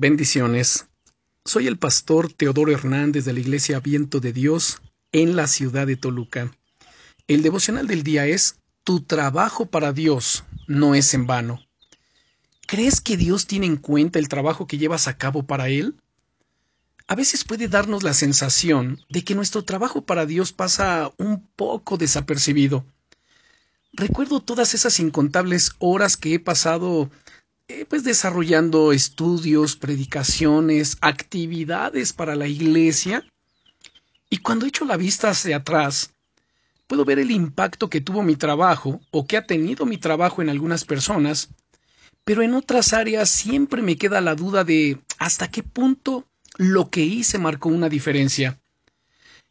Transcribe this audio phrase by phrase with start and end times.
[0.00, 0.86] Bendiciones.
[1.44, 5.96] Soy el pastor Teodoro Hernández de la Iglesia Viento de Dios en la ciudad de
[5.96, 6.56] Toluca.
[7.26, 11.66] El devocional del día es Tu trabajo para Dios no es en vano.
[12.68, 15.96] ¿Crees que Dios tiene en cuenta el trabajo que llevas a cabo para Él?
[17.08, 21.96] A veces puede darnos la sensación de que nuestro trabajo para Dios pasa un poco
[21.96, 22.86] desapercibido.
[23.92, 27.10] Recuerdo todas esas incontables horas que he pasado
[27.68, 33.26] eh, pues desarrollando estudios, predicaciones, actividades para la iglesia.
[34.30, 36.10] Y cuando echo la vista hacia atrás,
[36.86, 40.48] puedo ver el impacto que tuvo mi trabajo o que ha tenido mi trabajo en
[40.48, 41.50] algunas personas,
[42.24, 46.26] pero en otras áreas siempre me queda la duda de hasta qué punto
[46.56, 48.58] lo que hice marcó una diferencia.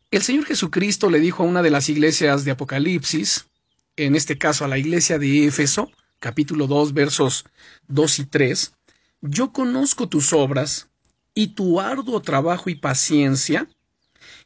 [0.10, 3.46] El Señor Jesucristo le dijo a una de las iglesias de Apocalipsis,
[3.96, 7.46] en este caso a la iglesia de Éfeso, capítulo 2, versos
[7.88, 8.74] 2 y 3,
[9.22, 10.90] yo conozco tus obras
[11.34, 13.68] y tu arduo trabajo y paciencia,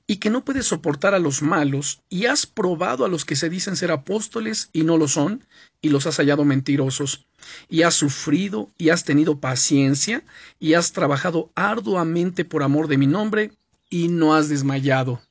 [0.08, 3.50] y que no puedes soportar a los malos, y has probado a los que se
[3.50, 5.46] dicen ser apóstoles y no lo son,
[5.82, 7.26] y los has hallado mentirosos,
[7.70, 10.24] y has sufrido y has tenido paciencia,
[10.60, 13.54] y has trabajado arduamente por amor de mi nombre,
[13.90, 15.22] y no has desmayado.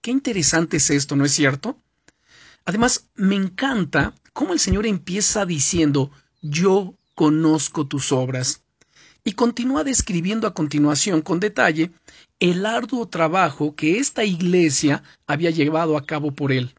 [0.00, 1.78] Qué interesante es esto, ¿no es cierto?
[2.64, 6.10] Además, me encanta cómo el Señor empieza diciendo,
[6.42, 8.60] yo conozco tus obras.
[9.24, 11.92] Y continúa describiendo a continuación con detalle
[12.40, 16.74] el arduo trabajo que esta iglesia había llevado a cabo por él.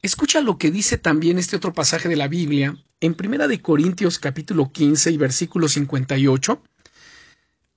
[0.00, 4.18] Escucha lo que dice también este otro pasaje de la Biblia en Primera de Corintios
[4.18, 6.62] capítulo 15 y versículo 58.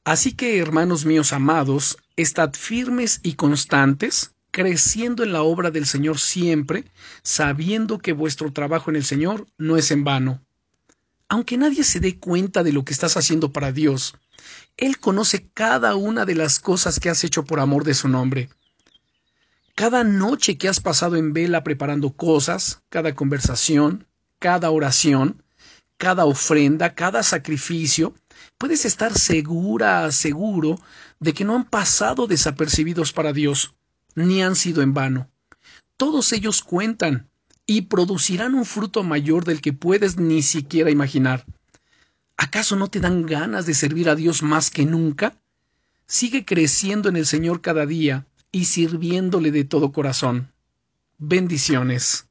[0.05, 6.17] Así que, hermanos míos amados, estad firmes y constantes, creciendo en la obra del Señor
[6.17, 6.83] siempre,
[7.21, 10.41] sabiendo que vuestro trabajo en el Señor no es en vano.
[11.29, 14.15] Aunque nadie se dé cuenta de lo que estás haciendo para Dios,
[14.75, 18.49] Él conoce cada una de las cosas que has hecho por amor de su nombre.
[19.75, 24.07] Cada noche que has pasado en vela preparando cosas, cada conversación,
[24.39, 25.43] cada oración,
[25.99, 28.15] cada ofrenda, cada sacrificio,
[28.57, 30.79] puedes estar segura, seguro
[31.19, 33.75] de que no han pasado desapercibidos para Dios
[34.17, 35.29] ni han sido en vano.
[35.95, 37.29] Todos ellos cuentan
[37.67, 41.45] y producirán un fruto mayor del que puedes ni siquiera imaginar.
[42.35, 45.37] ¿Acaso no te dan ganas de servir a Dios más que nunca?
[46.07, 50.51] Sigue creciendo en el Señor cada día y sirviéndole de todo corazón.
[51.19, 52.26] Bendiciones.